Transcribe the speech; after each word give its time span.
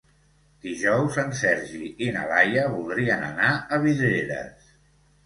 Dijous 0.67 1.19
en 1.23 1.27
Sergi 1.41 1.89
i 2.05 2.07
na 2.15 2.23
Laia 2.31 2.63
voldrien 2.77 3.21
anar 3.29 3.51
a 3.55 3.81
Vidreres. 3.85 4.73